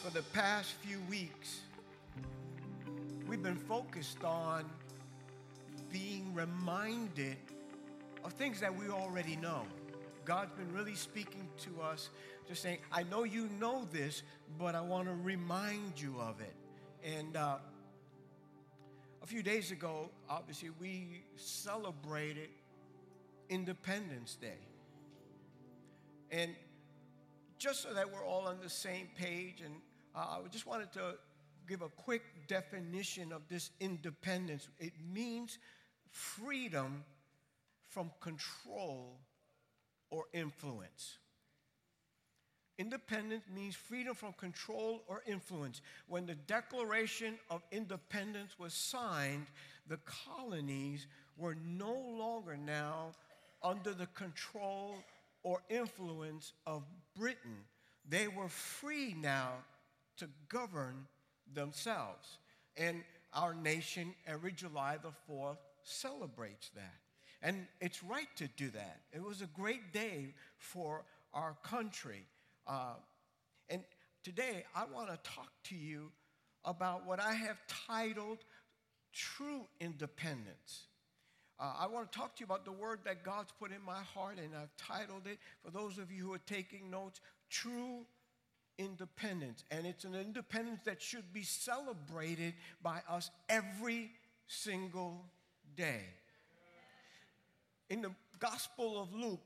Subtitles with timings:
[0.00, 1.60] for the past few weeks,
[3.28, 4.64] we've been focused on
[5.92, 7.36] being reminded
[8.24, 9.62] of things that we already know.
[10.24, 12.08] God's been really speaking to us,
[12.48, 14.22] just saying, I know you know this,
[14.58, 16.54] but I want to remind you of it.
[17.04, 17.56] And uh,
[19.22, 22.48] a few days ago, obviously, we celebrated
[23.50, 24.60] Independence Day.
[26.30, 26.54] And
[27.58, 29.74] just so that we're all on the same page, and
[30.14, 31.14] uh, I just wanted to
[31.68, 34.68] give a quick definition of this independence.
[34.78, 35.58] It means
[36.10, 37.04] freedom
[37.88, 39.18] from control
[40.10, 41.18] or influence.
[42.78, 45.82] Independence means freedom from control or influence.
[46.08, 49.46] When the Declaration of Independence was signed,
[49.86, 53.12] the colonies were no longer now
[53.62, 54.94] under the control
[55.42, 56.82] or influence of
[57.16, 57.64] Britain.
[58.08, 59.52] They were free now
[60.20, 61.06] to govern
[61.52, 62.38] themselves.
[62.76, 66.94] And our nation, every July the 4th, celebrates that.
[67.42, 69.00] And it's right to do that.
[69.12, 72.26] It was a great day for our country.
[72.66, 72.94] Uh,
[73.68, 73.82] and
[74.22, 76.12] today, I want to talk to you
[76.64, 78.38] about what I have titled
[79.12, 80.86] True Independence.
[81.58, 84.00] Uh, I want to talk to you about the word that God's put in my
[84.14, 88.04] heart, and I've titled it, for those of you who are taking notes, True
[88.80, 89.62] Independence.
[89.70, 94.10] And it's an independence that should be celebrated by us every
[94.46, 95.26] single
[95.76, 96.04] day.
[97.90, 99.42] In the Gospel of Luke,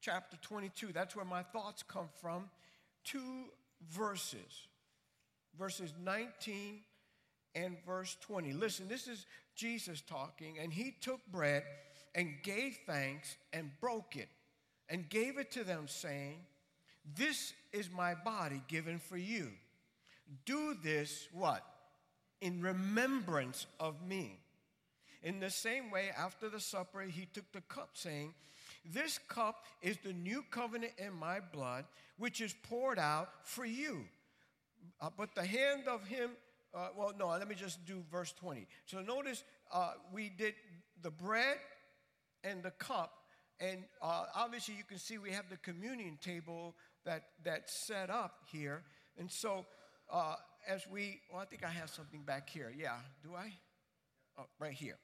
[0.00, 2.50] chapter 22, that's where my thoughts come from,
[3.04, 3.44] two
[3.92, 4.66] verses,
[5.56, 6.80] verses 19
[7.54, 8.52] and verse 20.
[8.52, 11.62] Listen, this is Jesus talking, and he took bread
[12.14, 14.28] and gave thanks and broke it
[14.88, 16.38] and gave it to them, saying,
[17.14, 19.50] This is my body given for you.
[20.44, 21.64] Do this, what?
[22.40, 24.40] In remembrance of me.
[25.22, 28.34] In the same way, after the supper, he took the cup, saying,
[28.84, 31.84] This cup is the new covenant in my blood,
[32.18, 34.04] which is poured out for you.
[35.00, 36.30] Uh, but the hand of him,
[36.74, 38.66] uh, well, no, let me just do verse 20.
[38.86, 40.54] So notice uh, we did
[41.02, 41.58] the bread
[42.44, 43.12] and the cup,
[43.58, 46.74] and uh, obviously you can see we have the communion table
[47.06, 48.82] that, that's set up here.
[49.18, 49.64] And so
[50.12, 50.36] uh,
[50.68, 52.72] as we, well, I think I have something back here.
[52.76, 53.52] Yeah, do I?
[54.38, 54.98] Oh, right here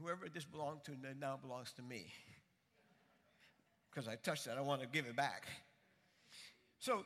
[0.00, 2.06] whoever this belonged to now belongs to me.
[3.90, 5.46] Because I touched that, I want to give it back.
[6.78, 7.04] So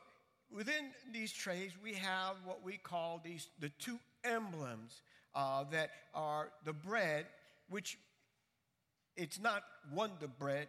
[0.55, 5.01] within these trays, we have what we call these the two emblems
[5.33, 7.25] uh, that are the bread,
[7.69, 7.97] which
[9.17, 10.67] it's not wonder bread.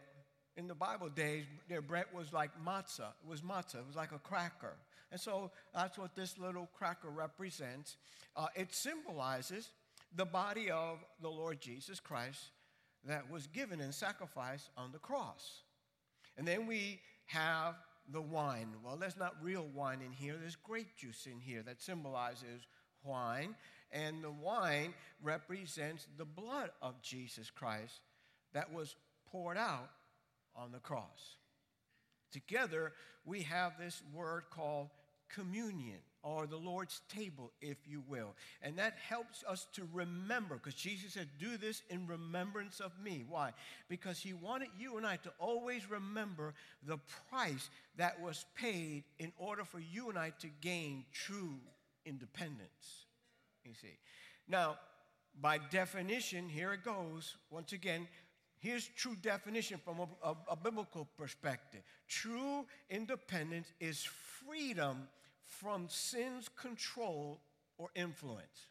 [0.56, 3.12] In the Bible days, their bread was like matzah.
[3.22, 3.77] It was matzah.
[3.77, 4.77] It was like a cracker.
[5.12, 7.97] And so that's what this little cracker represents.
[8.37, 9.71] Uh, it symbolizes
[10.15, 12.41] the body of the Lord Jesus Christ
[13.05, 15.62] that was given in sacrifice on the cross.
[16.37, 17.77] And then we have
[18.11, 18.69] the wine.
[18.84, 22.67] Well, there's not real wine in here, there's grape juice in here that symbolizes
[23.05, 23.55] wine.
[23.93, 28.00] And the wine represents the blood of Jesus Christ
[28.53, 28.97] that was
[29.31, 29.91] poured out
[30.56, 31.37] on the cross.
[32.33, 32.93] Together,
[33.25, 34.89] we have this word called
[35.28, 38.34] communion or the Lord's table, if you will.
[38.61, 43.25] And that helps us to remember, because Jesus said, Do this in remembrance of me.
[43.28, 43.53] Why?
[43.89, 46.99] Because he wanted you and I to always remember the
[47.31, 51.59] price that was paid in order for you and I to gain true
[52.05, 53.06] independence.
[53.65, 53.99] You see.
[54.49, 54.78] Now,
[55.41, 57.37] by definition, here it goes.
[57.50, 58.09] Once again,
[58.59, 61.81] here's true definition from a, a, a biblical perspective.
[62.09, 65.09] True independence is freedom
[65.44, 67.41] from sin's control
[67.78, 68.69] or influence.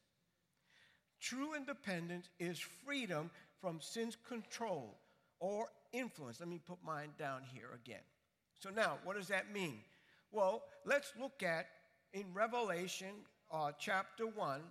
[1.19, 3.29] True independence is freedom
[3.61, 4.97] from sin's control
[5.39, 6.39] or influence.
[6.39, 8.03] Let me put mine down here again.
[8.59, 9.79] So, now, what does that mean?
[10.31, 11.67] Well, let's look at
[12.13, 13.13] in Revelation
[13.51, 14.61] uh, chapter 1.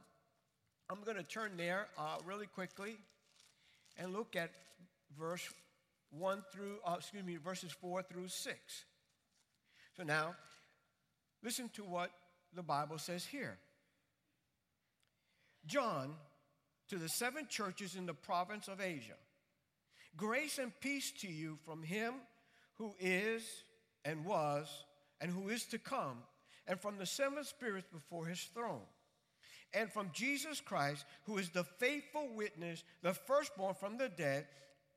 [0.91, 2.97] I'm going to turn there uh, really quickly
[3.97, 4.51] and look at
[5.19, 5.49] verse
[6.11, 8.85] 1 through, uh, excuse me, verses 4 through 6.
[9.97, 10.35] So now,
[11.45, 12.11] Listen to what
[12.57, 13.59] the Bible says here.
[15.67, 16.15] John,
[16.89, 19.19] to the seven churches in the province of Asia,
[20.17, 22.15] grace and peace to you from him
[22.77, 23.43] who is
[24.07, 24.69] and was
[25.21, 26.19] and who is to come,
[26.67, 28.81] and from the seven spirits before his throne,
[29.75, 34.47] and from Jesus Christ, who is the faithful witness, the firstborn from the dead,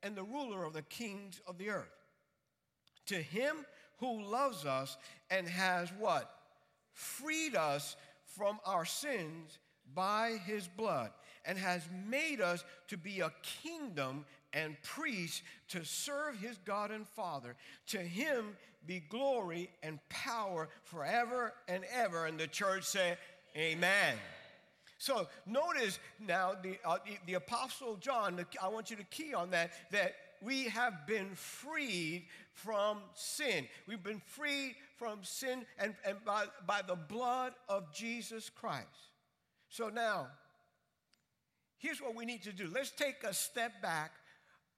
[0.02, 1.94] and the ruler of the kings of the earth.
[3.06, 3.56] To him
[3.98, 4.96] who loves us
[5.30, 6.38] and has what?
[6.98, 9.58] freed us from our sins
[9.94, 11.10] by his blood
[11.44, 17.06] and has made us to be a kingdom and priests to serve his God and
[17.06, 17.54] Father.
[17.88, 22.26] To him be glory and power forever and ever.
[22.26, 23.16] And the church say,
[23.56, 24.16] Amen.
[24.98, 29.70] So notice now the, uh, the, Apostle John, I want you to key on that,
[29.92, 33.68] that we have been freed from sin.
[33.86, 38.86] We've been freed from sin and, and by, by the blood of Jesus Christ.
[39.68, 40.26] So now,
[41.78, 42.68] here's what we need to do.
[42.72, 44.12] Let's take a step back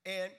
[0.04, 0.30] and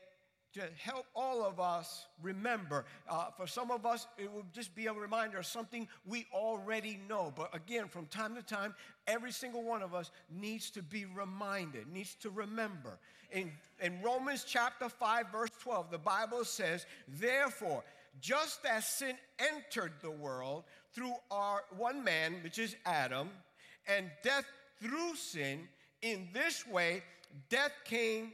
[0.53, 2.85] to help all of us remember.
[3.09, 6.99] Uh, for some of us, it will just be a reminder of something we already
[7.07, 7.33] know.
[7.35, 8.75] But again, from time to time,
[9.07, 12.99] every single one of us needs to be reminded, needs to remember.
[13.31, 13.51] In,
[13.81, 17.83] in Romans chapter 5, verse 12, the Bible says, Therefore,
[18.19, 23.29] just as sin entered the world through our one man, which is Adam,
[23.87, 24.45] and death
[24.81, 25.67] through sin,
[26.01, 27.03] in this way,
[27.49, 28.33] death came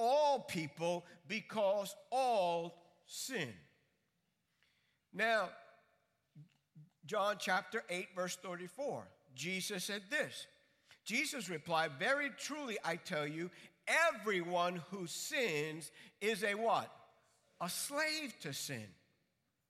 [0.00, 3.48] all people because all sin.
[5.12, 5.50] Now,
[7.06, 9.04] John chapter 8, verse 34,
[9.34, 10.46] Jesus said this.
[11.04, 13.50] Jesus replied, Very truly, I tell you,
[14.14, 16.90] everyone who sins is a what?
[17.60, 18.86] A slave to sin.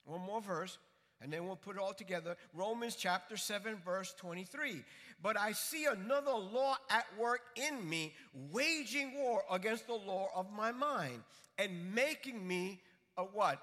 [0.05, 0.79] One more verse,
[1.21, 2.37] and then we'll put it all together.
[2.55, 4.83] Romans chapter 7, verse 23.
[5.23, 8.15] But I see another law at work in me,
[8.51, 11.23] waging war against the law of my mind,
[11.59, 12.81] and making me
[13.19, 13.61] a what?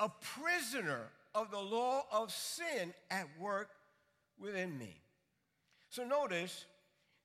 [0.00, 3.68] A prisoner of the law of sin at work
[4.38, 5.00] within me.
[5.90, 6.64] So notice,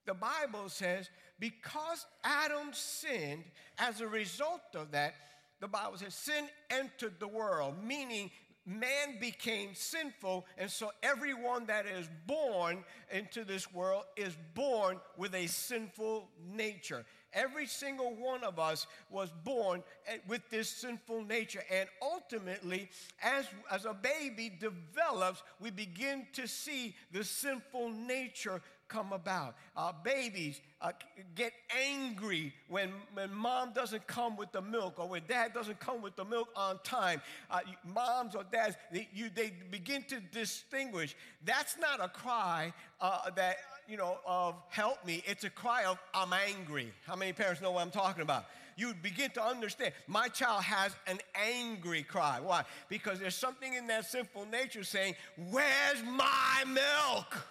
[0.05, 3.43] the Bible says, because Adam sinned,
[3.79, 5.15] as a result of that,
[5.59, 8.29] the Bible says sin entered the world, meaning
[8.65, 15.33] man became sinful, and so everyone that is born into this world is born with
[15.33, 17.05] a sinful nature.
[17.33, 21.63] Every single one of us was born eh, with this sinful nature.
[21.71, 22.89] And ultimately,
[23.23, 28.61] as, as a baby develops, we begin to see the sinful nature
[28.91, 29.55] come about.
[29.75, 30.91] Uh, babies uh,
[31.35, 31.53] get
[31.89, 36.15] angry when, when mom doesn't come with the milk or when dad doesn't come with
[36.15, 37.21] the milk on time.
[37.49, 41.15] Uh, moms or dads, they, you, they begin to distinguish.
[41.45, 43.57] That's not a cry uh, that,
[43.87, 45.23] you know, of help me.
[45.25, 46.91] It's a cry of I'm angry.
[47.07, 48.45] How many parents know what I'm talking about?
[48.77, 52.39] you begin to understand my child has an angry cry.
[52.41, 52.63] Why?
[52.89, 55.15] Because there's something in that sinful nature saying,
[55.51, 57.45] Where's my milk?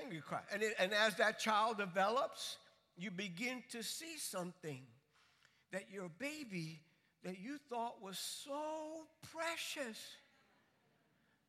[0.00, 0.40] Angry cry.
[0.52, 2.56] And, it, and as that child develops,
[2.96, 4.82] you begin to see something
[5.72, 6.80] that your baby
[7.24, 9.98] that you thought was so precious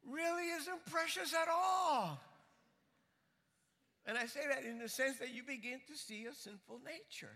[0.10, 2.20] really isn't precious at all.
[4.06, 7.36] And I say that in the sense that you begin to see a sinful nature.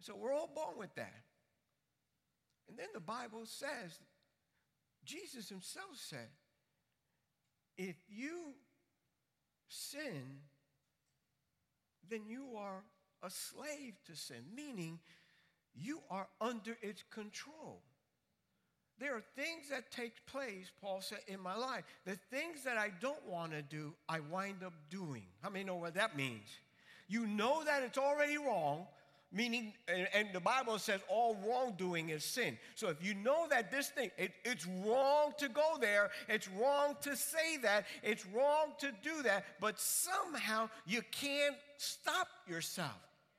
[0.00, 1.22] So we're all born with that.
[2.68, 3.98] And then the Bible says,
[5.04, 6.28] Jesus himself said,
[7.76, 8.54] if you
[9.68, 10.40] sin,
[12.08, 12.82] then you are
[13.22, 14.98] a slave to sin, meaning
[15.74, 17.80] you are under its control.
[18.98, 21.84] There are things that take place, Paul said, in my life.
[22.04, 25.24] The things that I don't want to do, I wind up doing.
[25.42, 26.46] How many know what that means?
[27.08, 28.86] You know that it's already wrong,
[29.32, 32.56] meaning, and, the Bible says all wrongdoing is sin.
[32.74, 36.96] So if you know that this thing, it, it's wrong to go there, it's wrong
[37.02, 42.92] to say that, it's wrong to do that, but somehow you can't stop yourself.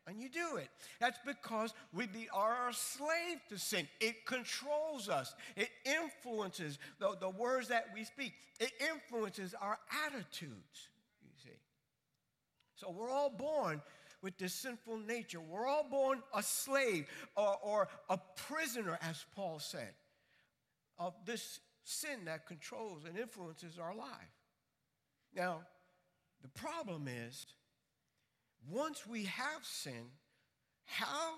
[0.08, 0.70] And you do it.
[1.00, 3.88] That's because we be, are a slave to sin.
[4.00, 5.34] It controls us.
[5.56, 8.34] It influences the, the words that we speak.
[8.60, 10.90] It influences our attitudes,
[11.24, 11.58] you see.
[12.76, 13.82] So we're all born
[14.26, 15.40] with this sinful nature.
[15.40, 17.06] We're all born a slave
[17.38, 19.94] or, or a prisoner, as Paul said,
[20.98, 24.34] of this sin that controls and influences our life.
[25.36, 25.62] Now,
[26.42, 27.46] the problem is,
[28.68, 30.08] once we have sin,
[30.86, 31.36] how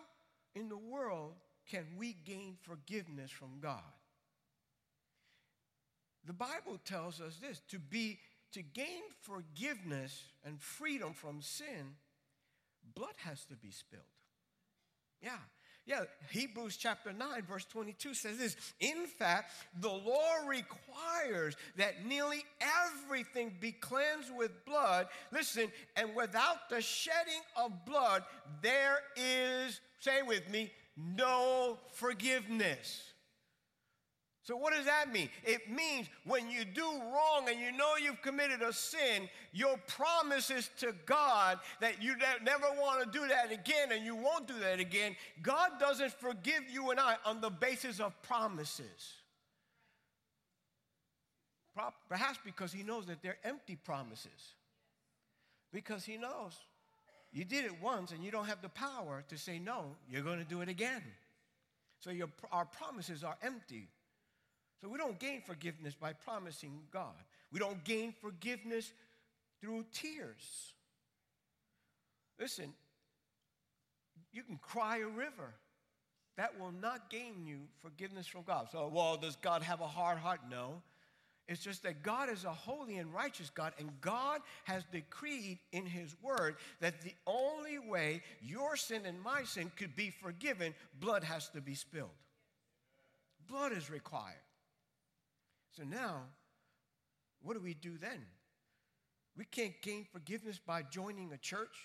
[0.55, 1.33] in the world
[1.69, 3.81] can we gain forgiveness from God?
[6.25, 8.19] The Bible tells us this to be
[8.53, 11.95] to gain forgiveness and freedom from sin
[12.97, 14.03] blood has to be spilled.
[15.21, 15.37] Yeah.
[15.85, 16.01] Yeah,
[16.31, 23.53] Hebrews chapter 9, verse 22 says this In fact, the law requires that nearly everything
[23.61, 25.07] be cleansed with blood.
[25.31, 28.23] Listen, and without the shedding of blood,
[28.61, 33.13] there is, say with me, no forgiveness.
[34.47, 35.27] So, what does that mean?
[35.43, 40.69] It means when you do wrong and you know you've committed a sin, your promises
[40.79, 44.79] to God that you never want to do that again and you won't do that
[44.79, 49.15] again, God doesn't forgive you and I on the basis of promises.
[52.07, 54.53] Perhaps because He knows that they're empty promises.
[55.73, 56.53] Because He knows
[57.33, 60.39] you did it once and you don't have the power to say no, you're going
[60.39, 61.03] to do it again.
[61.99, 63.89] So your, our promises are empty.
[64.81, 67.15] So we don't gain forgiveness by promising God.
[67.51, 68.91] We don't gain forgiveness
[69.61, 70.73] through tears.
[72.39, 72.73] Listen,
[74.31, 75.53] you can cry a river.
[76.37, 78.67] That will not gain you forgiveness from God.
[78.71, 80.41] So, well, does God have a hard heart?
[80.49, 80.83] No.
[81.47, 85.85] It's just that God is a holy and righteous God, and God has decreed in
[85.85, 91.23] His Word that the only way your sin and my sin could be forgiven, blood
[91.23, 92.09] has to be spilled.
[93.47, 94.35] Blood is required.
[95.77, 96.21] So now,
[97.43, 98.25] what do we do then?
[99.37, 101.77] We can't gain forgiveness by joining a church.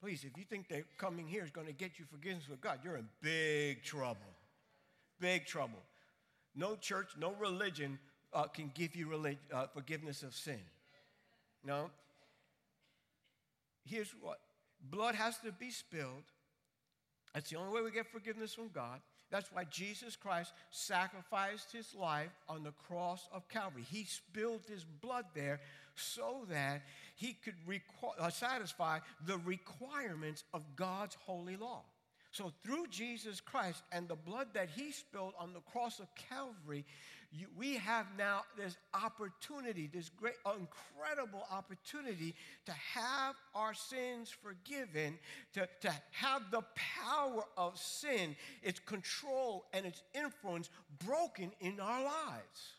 [0.00, 2.80] Please, if you think that coming here is going to get you forgiveness with God,
[2.82, 4.18] you're in big trouble.
[5.20, 5.78] Big trouble.
[6.56, 8.00] No church, no religion
[8.34, 10.58] uh, can give you relig- uh, forgiveness of sin.
[11.64, 11.90] No.
[13.84, 14.40] Here's what
[14.90, 16.24] blood has to be spilled.
[17.32, 19.00] That's the only way we get forgiveness from God.
[19.32, 23.82] That's why Jesus Christ sacrificed his life on the cross of Calvary.
[23.90, 25.60] He spilled his blood there
[25.94, 26.82] so that
[27.16, 31.80] he could requ- uh, satisfy the requirements of God's holy law.
[32.30, 36.84] So, through Jesus Christ and the blood that he spilled on the cross of Calvary,
[37.32, 42.34] you, we have now this opportunity, this great, incredible opportunity
[42.66, 45.18] to have our sins forgiven,
[45.54, 50.68] to, to have the power of sin, its control and its influence
[51.04, 52.74] broken in our lives.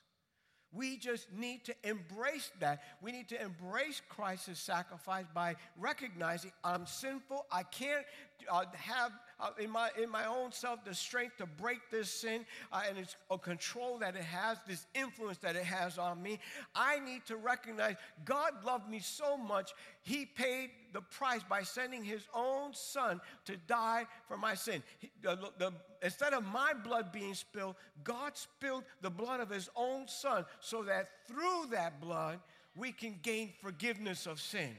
[0.72, 2.82] We just need to embrace that.
[3.02, 7.46] We need to embrace Christ's sacrifice by recognizing I'm sinful.
[7.52, 8.06] I can't
[8.52, 9.12] uh, have
[9.44, 12.98] uh, in, my, in my own self the strength to break this sin uh, and
[12.98, 16.40] its a control that it has, this influence that it has on me.
[16.74, 22.04] I need to recognize God loved me so much, He paid the price by sending
[22.04, 24.82] His own Son to die for my sin.
[25.00, 25.72] He, the, the,
[26.02, 30.84] instead of my blood being spilled, God spilled the blood of His own Son so
[30.84, 32.40] that through that blood,
[32.76, 34.76] we can gain forgiveness of sin.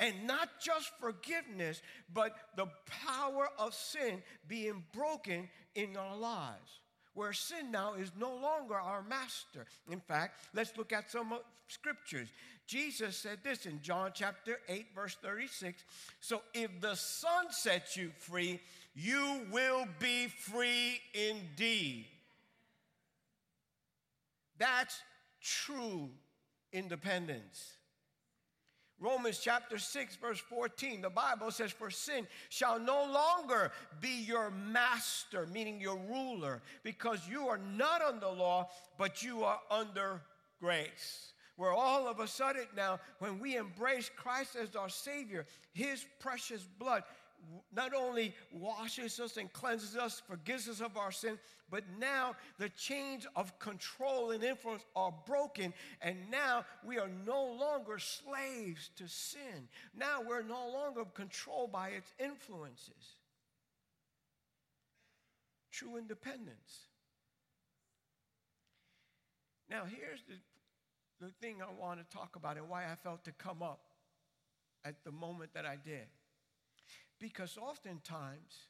[0.00, 1.80] And not just forgiveness,
[2.12, 2.66] but the
[3.06, 6.80] power of sin being broken in our lives.
[7.14, 9.66] Where sin now is no longer our master.
[9.90, 11.34] In fact, let's look at some
[11.68, 12.28] scriptures.
[12.66, 15.84] Jesus said this in John chapter 8, verse 36.
[16.20, 18.60] So if the Son sets you free,
[18.94, 22.06] you will be free indeed.
[24.58, 24.98] That's
[25.42, 26.08] true
[26.72, 27.74] independence.
[29.02, 34.52] Romans chapter 6, verse 14, the Bible says, For sin shall no longer be your
[34.52, 40.20] master, meaning your ruler, because you are not under law, but you are under
[40.60, 41.32] grace.
[41.56, 46.62] Where all of a sudden now, when we embrace Christ as our Savior, His precious
[46.78, 47.02] blood
[47.74, 51.38] not only washes us and cleanses us, forgives us of our sin,
[51.70, 57.44] but now the chains of control and influence are broken, and now we are no
[57.44, 59.68] longer slaves to sin.
[59.96, 63.16] Now we're no longer controlled by its influences.
[65.70, 66.88] True independence.
[69.70, 73.32] Now, here's the, the thing I want to talk about and why I felt to
[73.32, 73.80] come up
[74.84, 76.06] at the moment that I did.
[77.22, 78.66] Because oftentimes,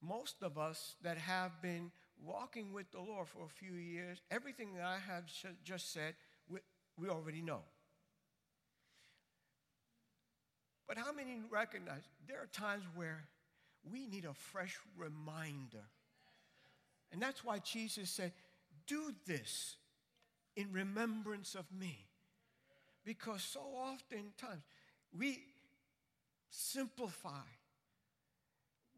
[0.00, 1.92] most of us that have been
[2.24, 5.24] walking with the Lord for a few years, everything that I have
[5.62, 6.14] just said,
[6.48, 6.60] we,
[6.98, 7.60] we already know.
[10.88, 13.24] But how many recognize there are times where
[13.92, 15.84] we need a fresh reminder?
[17.12, 18.32] And that's why Jesus said,
[18.86, 19.76] Do this
[20.56, 21.98] in remembrance of me.
[23.04, 24.62] Because so oftentimes
[25.14, 25.38] we
[26.48, 27.44] simplify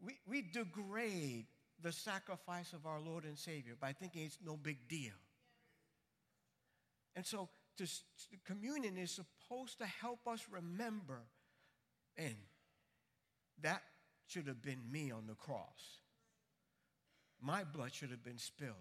[0.03, 1.45] we, we degrade
[1.81, 5.13] the sacrifice of our Lord and Savior by thinking it's no big deal.
[7.15, 7.87] And so to,
[8.45, 11.21] communion is supposed to help us remember,
[12.17, 12.35] and
[13.61, 13.83] that
[14.27, 15.99] should have been me on the cross.
[17.41, 18.75] My blood should have been spilled.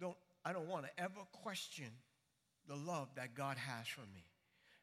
[0.00, 1.90] Don't, I don't want to ever question
[2.66, 4.24] the love that God has for me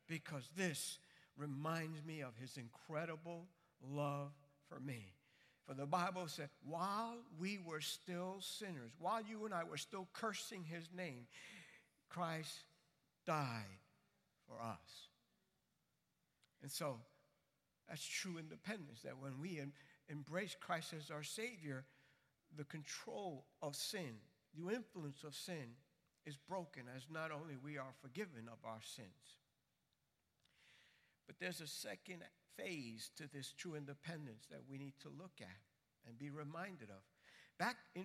[0.08, 1.00] because this
[1.38, 3.48] reminds me of his incredible
[3.82, 4.32] love
[4.68, 5.14] for me.
[5.68, 10.08] For the Bible said, while we were still sinners, while you and I were still
[10.14, 11.28] cursing his name,
[12.10, 12.64] Christ
[13.26, 13.80] died
[14.48, 15.08] for us.
[16.62, 16.98] And so
[17.88, 19.74] that's true independence, that when we em-
[20.10, 21.86] embrace Christ as our Savior,
[22.58, 24.16] the control of sin,
[24.58, 25.76] the influence of sin
[26.26, 29.08] is broken as not only we are forgiven of our sins.
[31.32, 32.24] But there's a second
[32.58, 35.62] phase to this true independence that we need to look at
[36.06, 37.02] and be reminded of.
[37.58, 38.04] Back in,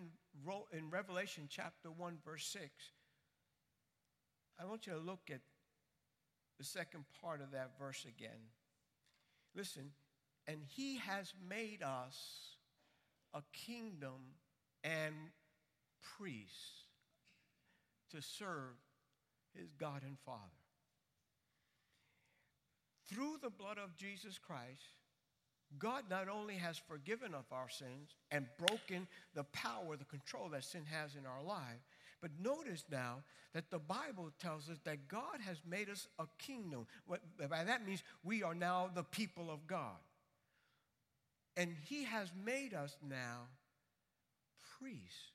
[0.73, 2.71] in Revelation chapter 1, verse 6,
[4.61, 5.40] I want you to look at
[6.59, 8.52] the second part of that verse again.
[9.56, 9.90] Listen,
[10.47, 12.59] and he has made us
[13.35, 14.37] a kingdom
[14.85, 15.14] and
[16.16, 16.85] priests
[18.12, 18.76] to serve
[19.52, 20.65] his God and Father.
[23.09, 24.83] Through the blood of Jesus Christ,
[25.79, 30.65] God not only has forgiven of our sins and broken the power, the control that
[30.65, 31.81] sin has in our life,
[32.21, 33.23] but notice now
[33.53, 36.87] that the Bible tells us that God has made us a kingdom.
[37.49, 39.97] By that means we are now the people of God.
[41.57, 43.49] And He has made us now
[44.79, 45.33] priests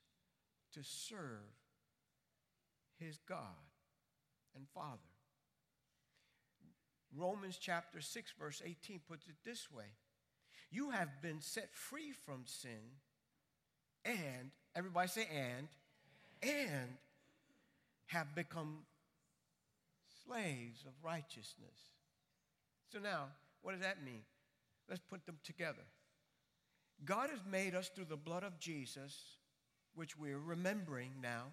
[0.73, 1.55] to serve
[2.99, 3.37] His God
[4.55, 5.10] and Father.
[7.15, 9.85] Romans chapter 6, verse 18 puts it this way
[10.71, 12.99] You have been set free from sin,
[14.05, 15.67] and, everybody say, and,
[16.41, 16.89] and
[18.07, 18.79] have become
[20.25, 21.91] slaves of righteousness.
[22.91, 23.27] So now,
[23.61, 24.23] what does that mean?
[24.89, 25.83] Let's put them together.
[27.05, 29.17] God has made us through the blood of Jesus,
[29.95, 31.45] which we're remembering now,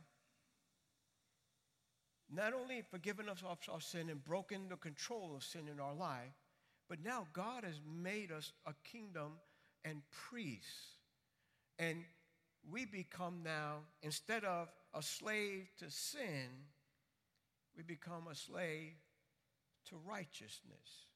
[2.31, 5.95] not only forgiven us of our sin and broken the control of sin in our
[5.95, 6.35] life,
[6.89, 9.33] but now God has made us a kingdom
[9.85, 10.97] and priests.
[11.79, 12.05] And
[12.71, 16.49] we become now, instead of a slave to sin,
[17.77, 18.93] we become a slave
[19.89, 21.07] to righteousness.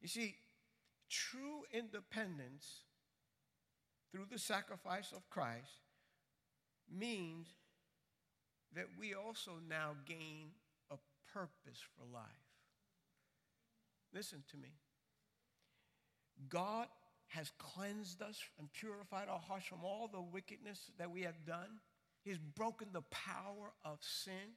[0.00, 0.36] You see,
[1.08, 2.82] true independence
[4.12, 5.80] through the sacrifice of Christ
[6.92, 7.48] means
[8.76, 10.50] that we also now gain
[10.90, 10.96] a
[11.32, 12.22] purpose for life.
[14.14, 14.68] Listen to me.
[16.48, 16.86] God
[17.28, 21.80] has cleansed us and purified our hearts from all the wickedness that we have done.
[22.22, 24.54] He's broken the power of sin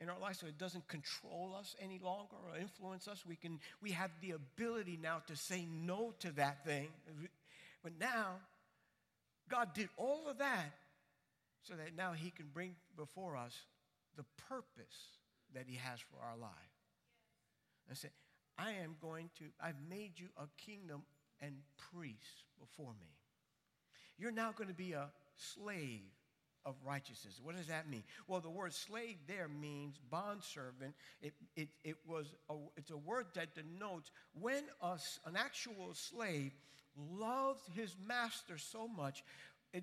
[0.00, 3.24] in our life so it doesn't control us any longer or influence us.
[3.26, 6.88] We, can, we have the ability now to say no to that thing.
[7.82, 8.40] But now,
[9.48, 10.72] God did all of that
[11.66, 13.54] so that now He can bring before us
[14.16, 15.18] the purpose
[15.54, 16.50] that He has for our life.
[17.88, 18.08] And say,
[18.58, 21.02] I am going to, I've made you a kingdom
[21.40, 21.54] and
[21.90, 23.08] priest before me.
[24.18, 26.00] You're now going to be a slave
[26.64, 27.40] of righteousness.
[27.42, 28.02] What does that mean?
[28.26, 30.94] Well, the word slave there means bondservant.
[31.22, 36.52] It, it, it was a, it's a word that denotes when a, an actual slave
[37.18, 39.22] loved his master so much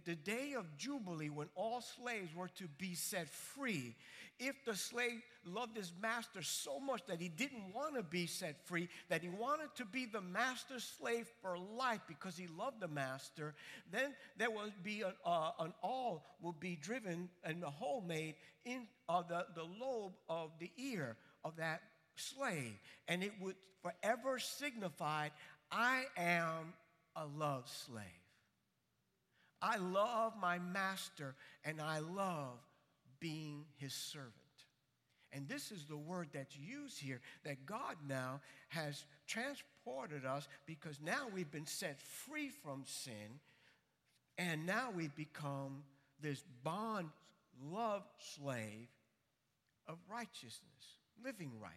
[0.06, 3.96] the day of Jubilee, when all slaves were to be set free,
[4.40, 8.66] if the slave loved his master so much that he didn't want to be set
[8.66, 12.88] free, that he wanted to be the master's slave for life because he loved the
[12.88, 13.54] master,
[13.92, 18.36] then there would be an, uh, an awl will be driven and the hole made
[18.66, 21.82] in uh, the, the lobe of the ear of that
[22.16, 22.80] slave.
[23.08, 25.30] And it would forever signify,
[25.72, 26.74] I am
[27.16, 28.23] a love slave.
[29.64, 32.60] I love my master and I love
[33.22, 34.34] being his servant.
[35.32, 41.00] And this is the word that's used here that God now has transported us because
[41.02, 43.40] now we've been set free from sin
[44.38, 45.84] and now we've become
[46.22, 47.10] this bond
[47.72, 48.04] love
[48.36, 48.90] slave
[49.88, 50.62] of righteousness,
[51.24, 51.72] living right,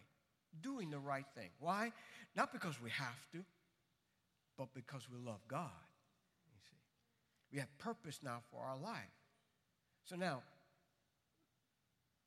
[0.61, 1.49] doing the right thing.
[1.59, 1.93] Why?
[2.35, 3.43] Not because we have to,
[4.57, 5.71] but because we love God.
[7.51, 9.13] We have purpose now for our life.
[10.05, 10.41] So now,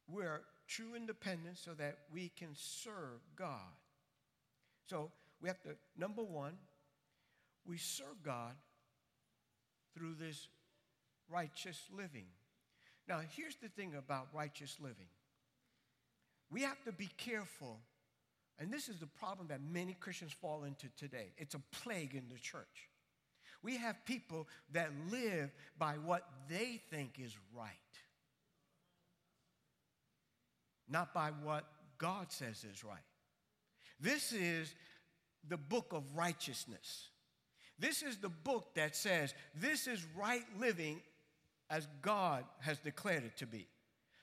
[0.08, 3.74] we're true independence so that we can serve God.
[4.86, 6.54] So we have to, number one,
[7.66, 8.54] we serve God
[9.94, 10.48] through this
[11.28, 12.26] righteous living.
[13.08, 15.08] Now, here's the thing about righteous living
[16.50, 17.78] we have to be careful,
[18.58, 21.32] and this is the problem that many Christians fall into today.
[21.38, 22.88] It's a plague in the church.
[23.62, 27.70] We have people that live by what they think is right,
[30.88, 31.64] not by what
[31.98, 32.98] God says is right.
[34.00, 34.74] This is
[35.48, 37.08] the book of righteousness.
[37.78, 41.00] This is the book that says this is right living
[41.70, 43.66] as God has declared it to be.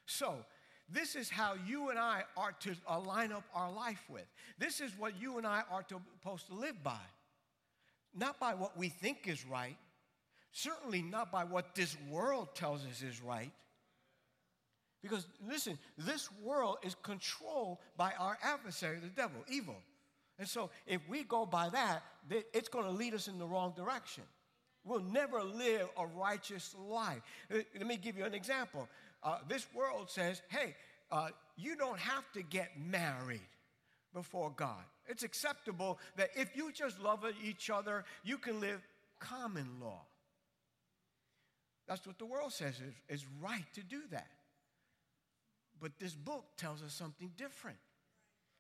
[0.06, 0.36] So,
[0.90, 4.26] this is how you and I are to align up our life with.
[4.58, 7.00] This is what you and I are to, supposed to live by.
[8.14, 9.78] Not by what we think is right,
[10.52, 13.52] certainly not by what this world tells us is right.
[15.02, 19.76] Because listen, this world is controlled by our adversary, the devil, evil.
[20.40, 22.04] And so if we go by that,
[22.54, 24.24] it's going to lead us in the wrong direction.
[24.84, 27.22] We'll never live a righteous life.
[27.50, 28.88] Let me give you an example.
[29.22, 30.76] Uh, this world says, hey,
[31.12, 33.42] uh, you don't have to get married
[34.14, 34.84] before God.
[35.08, 38.86] It's acceptable that if you just love each other, you can live
[39.20, 40.02] common law.
[41.88, 44.28] That's what the world says is, is right to do that.
[45.80, 47.78] But this book tells us something different.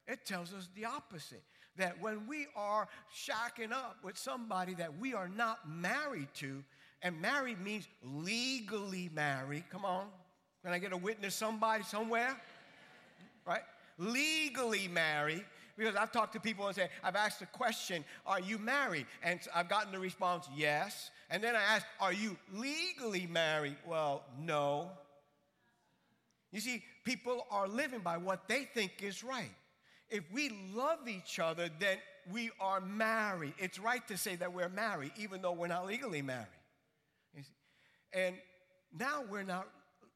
[0.07, 1.43] It tells us the opposite
[1.75, 6.63] that when we are shacking up with somebody that we are not married to,
[7.01, 10.07] and married means legally married, come on,
[10.63, 12.36] can I get a witness somebody somewhere?
[13.45, 13.62] Right?
[13.97, 15.45] Legally married.
[15.77, 19.05] Because I've talked to people and said, I've asked the question, Are you married?
[19.21, 21.11] And I've gotten the response, Yes.
[21.29, 23.77] And then I ask, Are you legally married?
[23.85, 24.89] Well, no.
[26.51, 29.51] You see, people are living by what they think is right.
[30.09, 31.97] If we love each other, then
[32.31, 33.53] we are married.
[33.59, 36.47] It's right to say that we're married, even though we're not legally married.
[38.13, 38.35] And
[38.97, 39.67] now we're not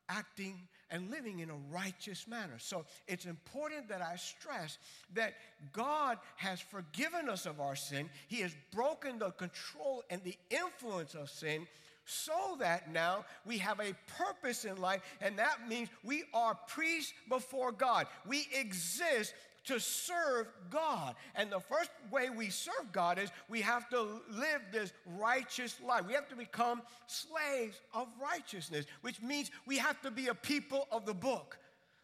[0.09, 2.57] acting and living in a righteous manner.
[2.57, 4.77] So it's important that I stress
[5.13, 5.33] that
[5.71, 8.09] God has forgiven us of our sin.
[8.27, 11.67] He has broken the control and the influence of sin
[12.05, 17.13] so that now we have a purpose in life, and that means we are priests
[17.29, 18.07] before God.
[18.27, 19.33] We exist
[19.65, 21.15] to serve God.
[21.35, 26.05] And the first way we serve God is we have to live this righteous life.
[26.07, 30.87] We have to become slaves of righteousness, which means we have to be a people
[30.91, 31.57] of the book.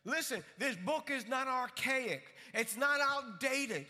[0.05, 3.87] Listen, this book is not archaic, it's not outdated.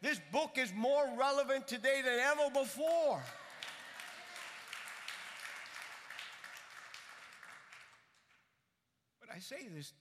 [0.00, 3.20] This book is more relevant today than ever before.
[9.18, 9.92] But I say this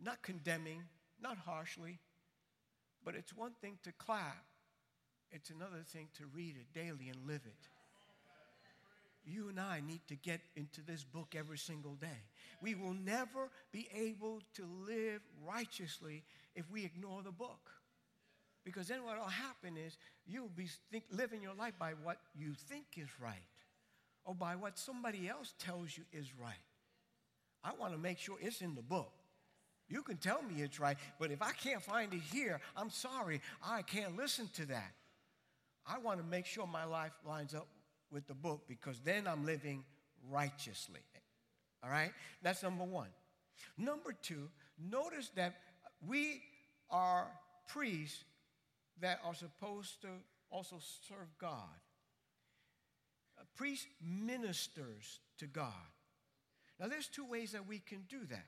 [0.00, 0.84] not condemning,
[1.20, 1.98] not harshly,
[3.04, 4.44] but it's one thing to clap,
[5.30, 7.68] it's another thing to read it daily and live it.
[9.24, 12.22] You and I need to get into this book every single day.
[12.62, 16.22] We will never be able to live righteously
[16.54, 17.70] if we ignore the book.
[18.64, 22.52] Because then what will happen is you'll be think, living your life by what you
[22.68, 23.34] think is right
[24.24, 26.54] or by what somebody else tells you is right.
[27.64, 29.12] I want to make sure it's in the book.
[29.88, 33.40] You can tell me it's right, but if I can't find it here, I'm sorry,
[33.64, 34.92] I can't listen to that.
[35.86, 37.68] I want to make sure my life lines up
[38.10, 39.84] with the book because then I'm living
[40.28, 41.00] righteously.
[41.84, 42.10] All right?
[42.42, 43.08] That's number one.
[43.78, 45.54] Number two, notice that
[46.06, 46.42] we
[46.90, 47.28] are
[47.68, 48.24] priests
[49.00, 50.08] that are supposed to
[50.50, 50.76] also
[51.08, 51.80] serve God.
[53.40, 55.72] A priest ministers to God.
[56.80, 58.46] Now, there's two ways that we can do that.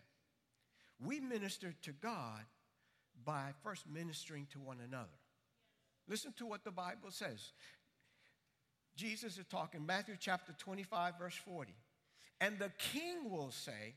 [1.05, 2.45] We minister to God
[3.25, 5.09] by first ministering to one another.
[6.09, 7.53] Listen to what the Bible says.
[8.97, 11.73] Jesus is talking, Matthew chapter 25, verse 40.
[12.41, 13.95] And the king will say,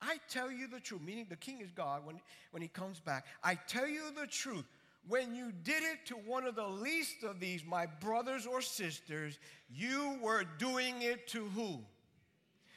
[0.00, 3.26] I tell you the truth, meaning the king is God when, when he comes back.
[3.42, 4.64] I tell you the truth.
[5.06, 9.38] When you did it to one of the least of these, my brothers or sisters,
[9.68, 11.80] you were doing it to who?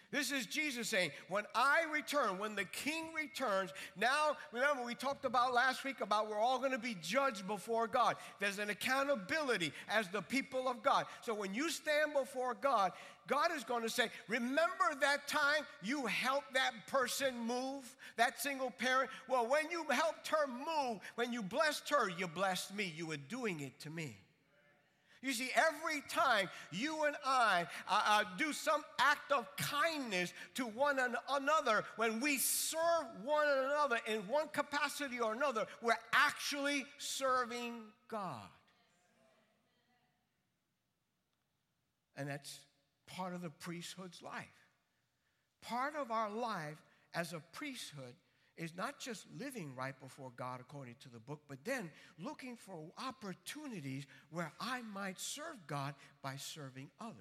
[0.10, 5.26] This is Jesus saying, when I return, when the king returns, now remember we talked
[5.26, 8.15] about last week about we're all going to be judged before God.
[8.39, 11.08] There's an accountability as the people of God.
[11.22, 12.93] So when you stand before God,
[13.28, 18.72] God is going to say, Remember that time you helped that person move, that single
[18.72, 19.10] parent?
[19.28, 22.93] Well, when you helped her move, when you blessed her, you blessed me.
[22.96, 24.15] You were doing it to me.
[25.21, 30.65] You see, every time you and I uh, uh, do some act of kindness to
[30.65, 30.99] one
[31.30, 38.47] another, when we serve one another in one capacity or another, we're actually serving God.
[42.15, 42.60] And that's
[43.08, 44.45] part of the priesthood's life.
[45.62, 46.82] Part of our life
[47.13, 48.13] as a priesthood
[48.58, 52.76] is not just living right before God according to the book, but then looking for
[52.98, 57.15] opportunities where I might serve God by serving others.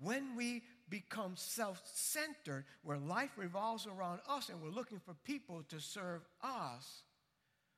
[0.00, 5.64] When we become self centered, where life revolves around us and we're looking for people
[5.70, 7.02] to serve us,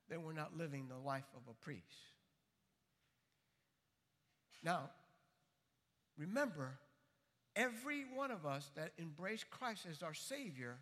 [0.09, 1.87] then we're not living the life of a priest.
[4.63, 4.91] Now,
[6.19, 6.79] remember,
[7.57, 10.77] every one of us that embrace Christ as our Savior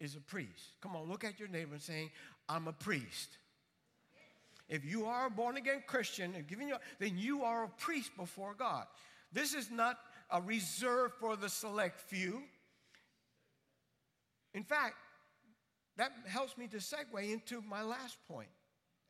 [0.00, 0.72] is a priest.
[0.80, 2.10] Come on, look at your neighbor and saying,
[2.48, 3.38] I'm a priest.
[4.68, 8.10] If you are a born again Christian and giving you, then you are a priest
[8.16, 8.84] before God.
[9.32, 9.98] This is not
[10.30, 12.42] a reserve for the select few.
[14.54, 14.96] In fact,
[15.96, 18.48] that helps me to segue into my last point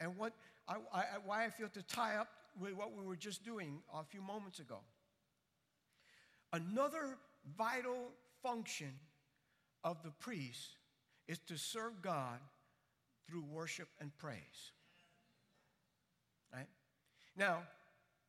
[0.01, 0.33] and what
[0.69, 4.05] I, I, why I feel to tie up with what we were just doing a
[4.05, 4.79] few moments ago.
[6.53, 7.19] Another
[7.57, 8.11] vital
[8.43, 8.93] function
[9.85, 10.77] of the priest
[11.27, 12.39] is to serve God
[13.29, 14.73] through worship and praise.
[16.53, 16.69] Right?
[17.37, 17.59] Now,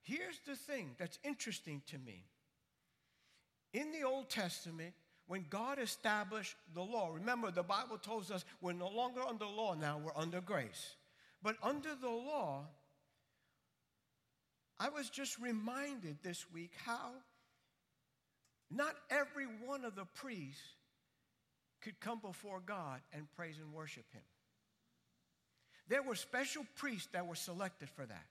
[0.01, 2.25] here's the thing that's interesting to me.
[3.73, 4.93] In the Old Testament,
[5.27, 9.75] when God established the law, remember the Bible tells us we're no longer under law
[9.75, 10.95] now, we're under grace.
[11.41, 12.65] But under the law,
[14.79, 17.11] I was just reminded this week how
[18.71, 20.61] not every one of the priests
[21.81, 24.21] could come before God and praise and worship Him.
[25.87, 28.25] There were special priests that were selected for that.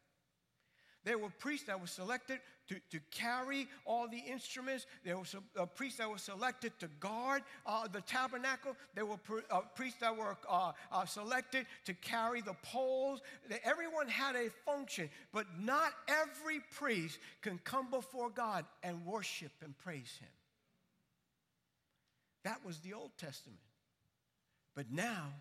[1.04, 4.84] There were priests that were selected to, to carry all the instruments.
[5.04, 5.24] There were
[5.56, 8.76] uh, priests that were selected to guard uh, the tabernacle.
[8.94, 13.22] There were pr- uh, priests that were uh, uh, selected to carry the poles.
[13.64, 19.76] Everyone had a function, but not every priest can come before God and worship and
[19.78, 20.28] praise Him.
[22.48, 23.61] That was the Old Testament.
[24.74, 25.34] But now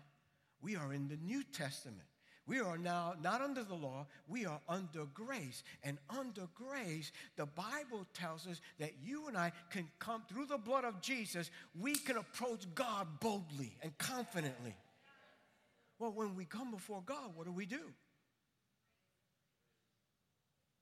[0.60, 2.06] we are in the New Testament.
[2.46, 5.62] We are now not under the law, we are under grace.
[5.82, 10.58] And under grace, the Bible tells us that you and I can come through the
[10.58, 14.74] blood of Jesus, we can approach God boldly and confidently.
[15.98, 17.80] Well, when we come before God, what do we do?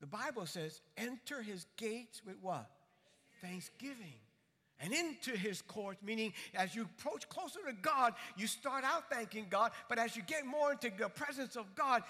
[0.01, 2.69] The Bible says, enter his gates with what?
[3.41, 4.26] Thanksgiving
[4.81, 9.47] and into his courts, meaning as you approach closer to God, you start out thanking
[9.49, 12.03] God, but as you get more into the presence of God,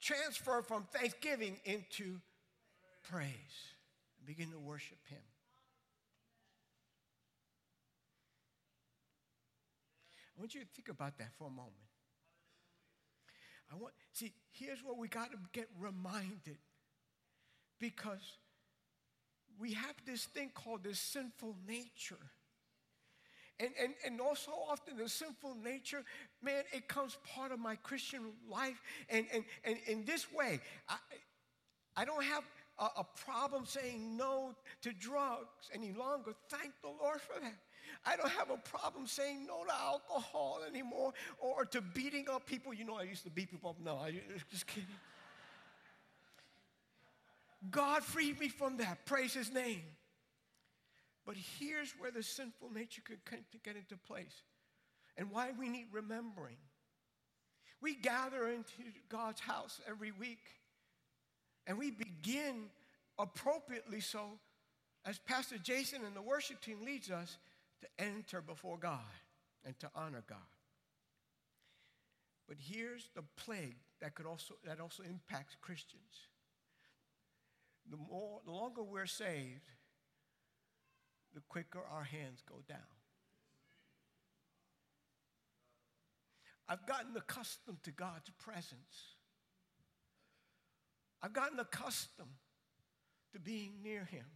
[0.00, 2.20] transfer from thanksgiving into
[3.10, 3.30] praise.
[4.18, 5.20] and Begin to worship him.
[10.36, 11.74] I want you to think about that for a moment.
[13.72, 16.58] I want see, here's what we got to get reminded.
[17.78, 18.38] Because
[19.60, 22.18] we have this thing called this sinful nature.
[23.60, 26.02] And, and, and also often the sinful nature,
[26.42, 28.82] man, it comes part of my Christian life.
[29.08, 30.96] And, and, and in this way, I,
[31.96, 32.42] I don't have
[32.78, 36.32] a, a problem saying no to drugs any longer.
[36.48, 37.54] Thank the Lord for that.
[38.04, 42.74] I don't have a problem saying no to alcohol anymore or to beating up people.
[42.74, 43.76] You know, I used to beat people up.
[43.82, 44.88] No, I just kidding.
[47.70, 49.06] God freed me from that.
[49.06, 49.82] Praise his name.
[51.26, 53.18] But here's where the sinful nature could
[53.62, 54.42] get into place
[55.16, 56.56] and why we need remembering.
[57.80, 60.40] We gather into God's house every week
[61.66, 62.66] and we begin
[63.18, 64.38] appropriately so,
[65.06, 67.38] as Pastor Jason and the worship team leads us,
[67.80, 69.00] to enter before God
[69.64, 70.38] and to honor God.
[72.48, 76.28] But here's the plague that could also that also impacts Christians
[77.94, 79.70] the, more, the longer we're saved,
[81.32, 82.78] the quicker our hands go down.
[86.68, 89.16] I've gotten accustomed to God's presence.
[91.22, 92.28] I've gotten accustomed
[93.32, 94.26] to being near Him.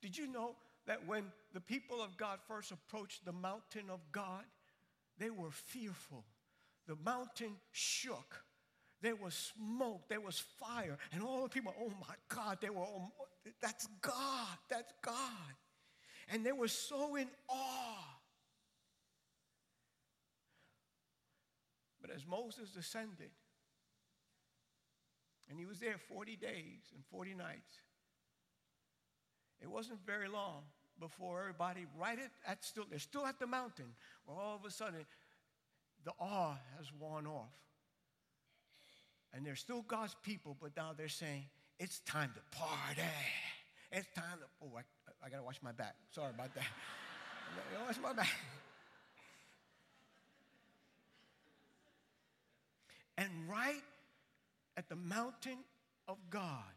[0.00, 1.24] Did you know that when
[1.54, 4.44] the people of God first approached the mountain of God,
[5.18, 6.24] they were fearful?
[6.86, 8.44] The mountain shook.
[9.02, 12.82] There was smoke, there was fire, and all the people, oh my God, they were,
[12.82, 13.10] oh,
[13.60, 15.54] that's God, that's God.
[16.28, 18.18] And they were so in awe.
[22.00, 23.30] But as Moses descended,
[25.48, 27.80] and he was there 40 days and 40 nights,
[29.62, 30.62] it wasn't very long
[30.98, 33.94] before everybody, right at, at still, they're still at the mountain,
[34.26, 35.06] where all of a sudden
[36.04, 37.48] the awe has worn off
[39.32, 41.44] and they're still God's people, but now they're saying,
[41.78, 43.02] it's time to party.
[43.92, 45.94] It's time to, oh, I, I gotta watch my back.
[46.10, 46.64] Sorry about that.
[47.70, 48.30] I gotta watch my back.
[53.18, 53.82] And right
[54.76, 55.58] at the mountain
[56.08, 56.72] of God,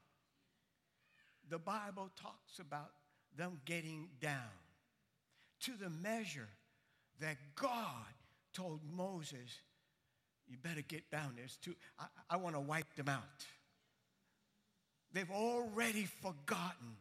[1.50, 2.92] the Bible talks about
[3.38, 4.52] them getting down
[5.62, 6.50] to the measure
[7.20, 8.14] that God
[8.54, 9.62] told Moses
[10.48, 11.34] you better get down.
[11.36, 13.24] There's too, I, I want to wipe them out.
[15.14, 16.98] they've already forgotten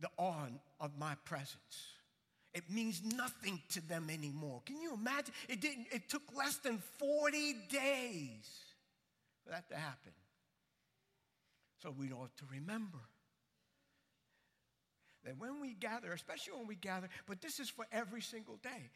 [0.00, 0.46] the awe
[0.80, 1.94] of my presence.
[2.52, 4.62] It means nothing to them anymore.
[4.64, 5.34] Can you imagine?
[5.48, 8.48] It, didn't, it took less than 40 days
[9.42, 10.12] for that to happen.
[11.82, 12.98] So we ought to remember
[15.24, 18.90] that when we gather, especially when we gather, but this is for every single day.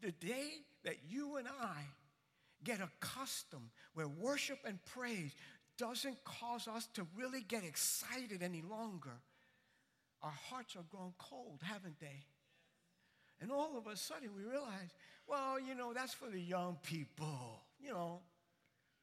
[0.00, 0.50] The day
[0.84, 1.82] that you and I
[2.64, 5.32] get accustomed where worship and praise
[5.78, 9.20] doesn't cause us to really get excited any longer
[10.22, 12.26] our hearts are grown cold, haven't they?
[13.40, 14.90] And all of a sudden we realize,
[15.26, 17.60] well, you know, that's for the young people.
[17.80, 18.20] You know,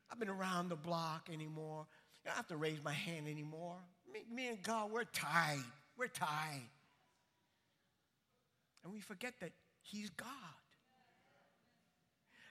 [0.10, 1.86] I've been around the block anymore.
[2.24, 3.76] I don't have to raise my hand anymore.
[4.12, 5.64] Me, me and God, we're tied.
[5.98, 6.70] We're tied.
[8.84, 10.28] And we forget that He's God.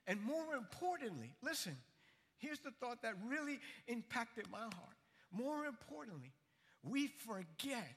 [0.09, 1.77] And more importantly, listen,
[2.39, 4.97] here's the thought that really impacted my heart.
[5.31, 6.33] More importantly,
[6.83, 7.95] we forget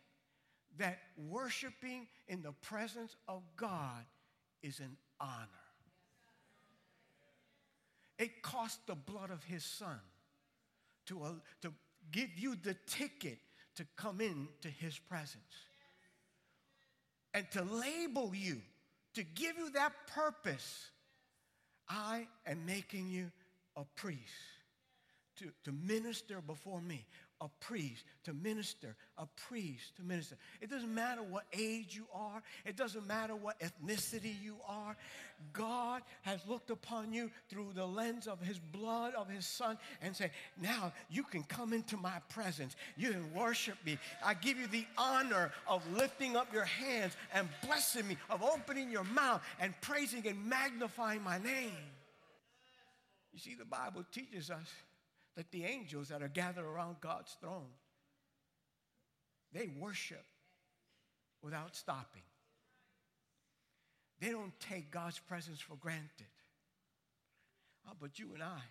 [0.78, 4.04] that worshiping in the presence of God
[4.62, 5.48] is an honor.
[8.20, 10.00] It cost the blood of his son
[11.08, 11.74] to, uh, to
[12.12, 13.40] give you the ticket
[13.76, 15.40] to come into his presence
[17.34, 18.62] and to label you,
[19.16, 20.90] to give you that purpose.
[21.92, 23.32] I am making you
[23.76, 24.22] a priest
[25.38, 27.06] to, to minister before me
[27.42, 30.38] a priest to minister, a priest to minister.
[30.62, 34.96] It doesn't matter what age you are, it doesn't matter what ethnicity you are.
[35.54, 40.16] God has looked upon you through the lens of his blood, of his son, and
[40.16, 40.30] say,
[40.62, 42.76] Now you can come into my presence.
[42.96, 43.98] You can worship me.
[44.24, 48.92] I give you the honor of lifting up your hands and blessing me, of opening
[48.92, 51.72] your mouth and praising and magnifying my name.
[53.34, 54.68] You see, the Bible teaches us
[55.36, 57.70] that the angels that are gathered around God's throne,
[59.54, 60.26] they worship
[61.42, 62.22] without stopping.
[64.20, 66.28] They don't take God's presence for granted.
[67.88, 68.62] Oh, but you and I,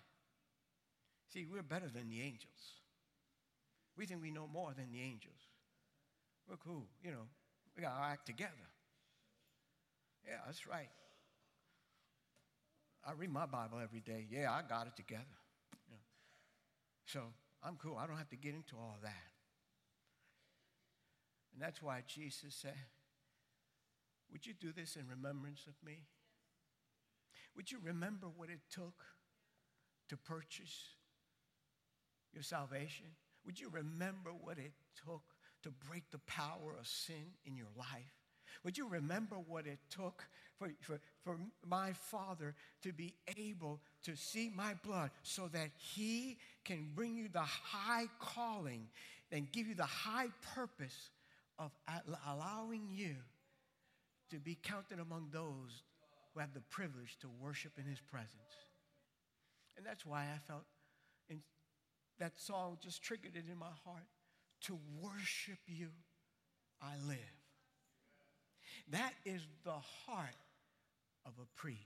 [1.33, 2.79] see, we're better than the angels.
[3.97, 5.39] We think we know more than the angels.
[6.49, 7.27] We're cool, you know,
[7.75, 8.51] we got our act together.
[10.25, 10.89] Yeah, that's right.
[13.05, 14.27] I read my Bible every day.
[14.29, 15.23] Yeah, I got it together.
[17.11, 17.19] So
[17.61, 17.97] I'm cool.
[17.97, 19.31] I don't have to get into all that.
[21.53, 22.77] And that's why Jesus said,
[24.31, 26.05] Would you do this in remembrance of me?
[27.55, 29.03] Would you remember what it took
[30.07, 30.95] to purchase
[32.33, 33.07] your salvation?
[33.45, 34.71] Would you remember what it
[35.05, 35.23] took
[35.63, 38.20] to break the power of sin in your life?
[38.63, 40.23] Would you remember what it took
[40.57, 41.37] for, for, for
[41.67, 47.27] my Father to be able to see my blood so that He can bring you
[47.29, 48.87] the high calling
[49.31, 51.09] and give you the high purpose
[51.57, 51.71] of
[52.29, 53.15] allowing you
[54.29, 55.83] to be counted among those
[56.33, 58.31] who have the privilege to worship in His presence?
[59.77, 60.65] And that's why I felt
[61.29, 61.41] in,
[62.19, 64.05] that song just triggered it in my heart.
[64.65, 65.87] To worship you,
[66.81, 67.40] I live.
[68.89, 70.35] That is the heart
[71.25, 71.79] of a priest.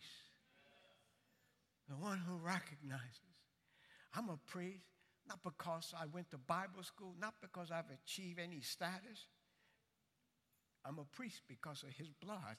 [1.89, 3.19] The one who recognizes
[4.13, 4.83] I'm a priest
[5.27, 9.25] not because I went to Bible school, not because I've achieved any status.
[10.85, 12.57] I'm a priest because of his blood.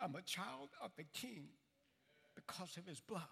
[0.00, 1.48] I'm a child of the king
[2.36, 3.22] because of his blood.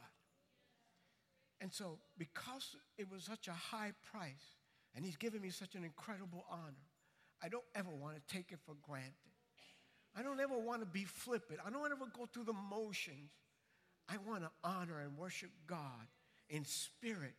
[1.61, 4.57] And so, because it was such a high price,
[4.95, 6.75] and he's given me such an incredible honor,
[7.47, 9.13] I don't ever want to take it for granted.
[10.19, 11.61] I don't ever want to be flippant.
[11.65, 13.31] I don't ever go through the motions.
[14.09, 16.09] I want to honor and worship God
[16.51, 17.35] in spirit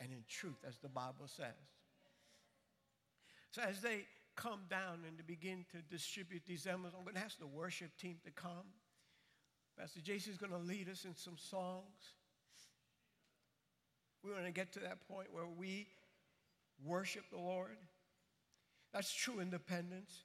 [0.00, 1.46] and in truth, as the Bible says.
[3.52, 7.20] So, as they come down and to begin to distribute these emblems, I'm going to
[7.20, 8.66] ask the worship team to come.
[9.78, 12.14] Pastor Jason is going to lead us in some songs.
[14.24, 15.86] We want to get to that point where we
[16.84, 17.76] worship the Lord.
[18.92, 20.24] That's true independence.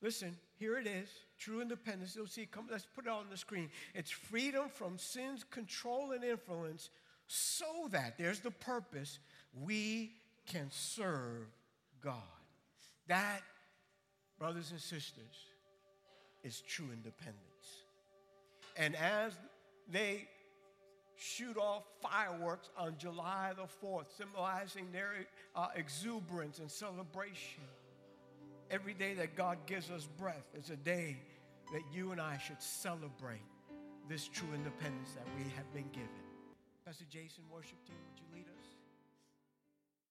[0.00, 2.16] Listen, here it is true independence.
[2.16, 3.70] You'll see, come, let's put it on the screen.
[3.94, 6.90] It's freedom from sin's control and influence
[7.26, 9.18] so that, there's the purpose,
[9.54, 10.12] we
[10.46, 11.46] can serve
[12.02, 12.16] God.
[13.08, 13.40] That,
[14.38, 15.46] brothers and sisters,
[16.42, 17.38] is true independence.
[18.76, 19.32] And as
[19.90, 20.26] they
[21.16, 27.62] shoot off fireworks on July the 4th, symbolizing their uh, exuberance and celebration,
[28.72, 31.18] Every day that God gives us breath is a day
[31.74, 33.44] that you and I should celebrate
[34.08, 36.08] this true independence that we have been given.
[36.86, 38.24] Pastor Jason, worship team, would you